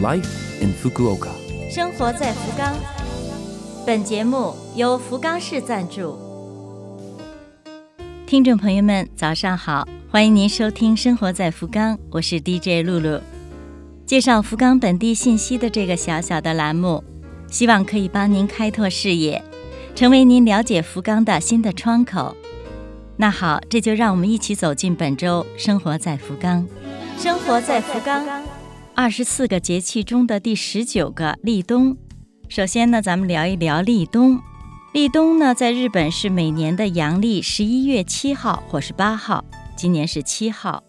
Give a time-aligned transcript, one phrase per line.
[0.00, 0.28] Life
[0.60, 1.30] in Fukuoka。
[1.68, 2.72] 生活在福冈。
[3.84, 6.16] 本节目由福冈市赞助。
[8.24, 13.20] 听众朋友们，早上好，欢迎您收听《生活在福冈》，我是 DJ 露露。
[14.06, 17.02] 介绍福冈本地信息的这个小小的栏目，
[17.50, 19.42] 希望可以帮您开拓视野，
[19.96, 22.36] 成为您了解福冈的新的窗口。
[23.16, 26.64] 那好，这就让我们一起走进本周《生活在福冈》。
[27.20, 28.24] 生活在福冈。
[29.00, 31.96] 二十四个节气中的第十九个立冬。
[32.48, 34.40] 首先呢，咱们聊一聊立冬。
[34.92, 39.44] 立冬呢，在日本是每年的阳历十一月七号或是八号，
[39.76, 40.82] 今年是七号。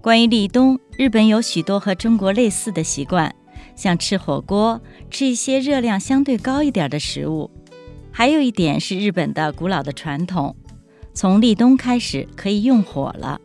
[0.00, 3.34] 关于立冬，日本有许多和中国类似的习惯，
[3.74, 4.80] 像吃火锅，
[5.10, 7.50] 吃一些热量相对高一点的食物。
[8.10, 10.56] 还有一点是日本的古老的传统，
[11.12, 13.38] 从立冬开始可以用火了。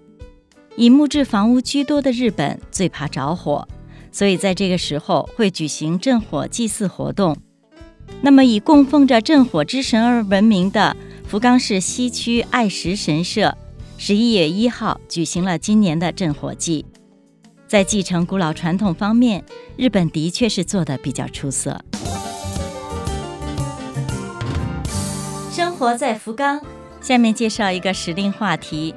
[0.78, 3.68] 以木质房屋居多的日本最怕着火。
[4.12, 7.38] 所以在这个时候会举行镇火祭祀活动。
[8.22, 13.56] 那么以供奉着镇火之神而闻名的福冈市西区爱石神社，
[13.98, 16.86] 十一月一号举行了今年的镇火祭。
[17.68, 19.44] 在继承古老传统方面，
[19.78, 21.82] 日本的确是做得比较出色。
[25.50, 26.62] 生活在福冈，
[27.00, 28.94] 下面介绍一个时令话题：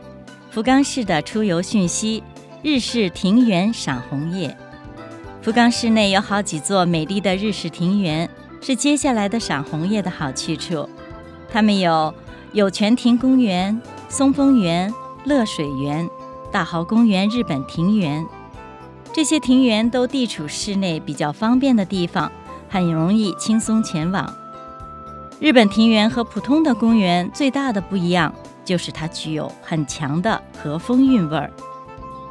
[0.51, 2.23] 福冈市的出游讯息，
[2.63, 4.57] 日式庭园赏红叶。
[5.45, 8.27] 福冈市内有好几座美丽的日式庭园，
[8.63, 10.89] 是接下来的赏红叶的好去处。
[11.51, 12.15] 它们有
[12.53, 13.79] 有泉庭公园、
[14.09, 14.91] 松风园、
[15.27, 16.09] 乐水园、
[16.51, 18.27] 大豪公园、日本庭园。
[19.13, 22.33] 这些庭园都地处市内比较方便的地方，
[22.71, 24.35] 很容易轻松前往。
[25.41, 28.35] 日本庭园和普通的公园最大的不一样，
[28.65, 31.53] 就是它具有很强的和风韵味儿，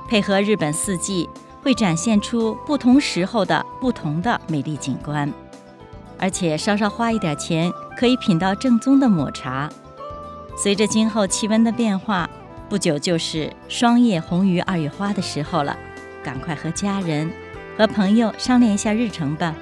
[0.09, 1.29] 配合日本四季。
[1.63, 5.31] 会展现出不同时候的不同的美丽景观，
[6.19, 9.69] 而且稍稍花一点钱可以品到正宗的抹茶。
[10.57, 12.29] 随着今后气温的变化，
[12.69, 15.75] 不久就是霜叶红于二月花的时候了，
[16.21, 17.31] 赶快和家人、
[17.77, 19.55] 和朋友商量一下日程吧。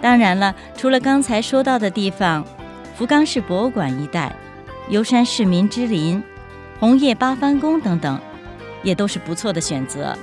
[0.00, 2.42] 当然了，除了刚才说到的地方，
[2.96, 4.34] 福冈市博物馆一带、
[4.88, 6.22] 游山市民之林、
[6.78, 8.18] 红叶八幡宫等等，
[8.82, 10.16] 也都是不错的选择。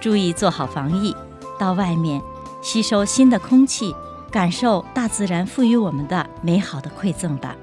[0.00, 1.14] 注意做好防疫，
[1.58, 2.22] 到外面
[2.62, 3.94] 吸收新的空气，
[4.30, 7.56] 感受大自然赋予我们的美好的馈赠吧。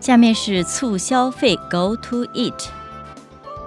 [0.00, 2.68] 下面是促消费，Go to eat。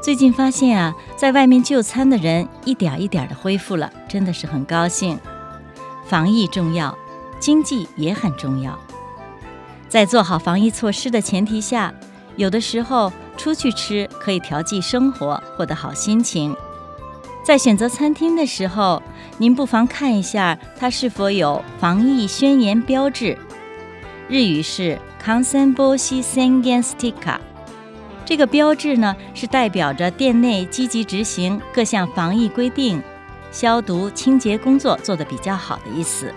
[0.02, 5.18] 最近发现啊，在外面就餐的人一点一点的恢复了，真的是很高兴。
[6.06, 6.98] 防疫重要，
[7.40, 8.78] 经济也很重要。
[9.88, 11.94] 在做好防疫措施的前提下，
[12.36, 16.54] 有的时候出去吃可以调剂生活，获得好心情。
[17.44, 19.04] 在选择餐厅的时候，
[19.38, 23.38] 您不妨看一下它是否有防疫宣言标志。
[24.30, 27.38] 日语是 “Kansenboshi Sengen Sticker”。
[28.24, 33.04] 这个标志呢，是代表着店内积极执行各项防疫规定、
[33.52, 36.34] 消毒清洁工作做得比较好的意思。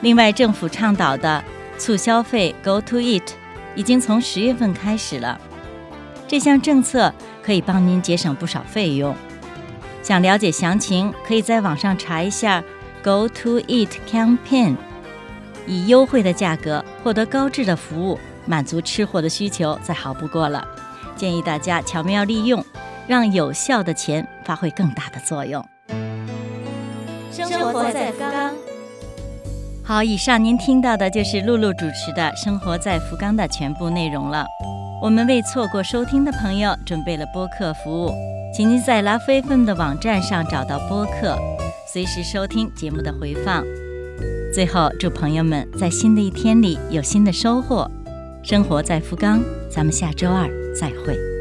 [0.00, 1.42] 另外，政府倡导的
[1.78, 3.28] 促消费 “Go to Eat”
[3.76, 5.40] 已经从十月份开始了。
[6.26, 7.14] 这项政策
[7.44, 9.14] 可以帮您节省不少费用。
[10.06, 12.62] 想了解详情，可以在网上查一下
[13.02, 14.76] “Go to Eat Campaign”，
[15.66, 20.64] 以优惠的价格获得高质的服务，满足吃货的需求，再好不过了。
[21.16, 22.64] 建议大家巧妙利用，
[23.08, 25.66] 让有效的钱发挥更大的作用。
[27.32, 28.54] 生活在福冈。
[29.82, 34.46] 好，以上您听到的就是露露主持的《生活在福冈》的全部内容了。
[35.02, 38.10] 我们为错过收听的朋友准备了播客服务。
[38.54, 41.38] 请您在 Love FM 的网站上找到播客，
[41.86, 43.62] 随时收听节目的回放。
[44.54, 47.90] 最后，祝朋友们在新的一天里有新的收获。
[48.42, 51.35] 生活在福冈，咱们下周二再会。